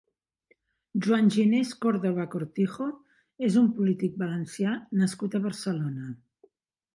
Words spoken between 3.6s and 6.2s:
un polític valencià nascut a Barcelona.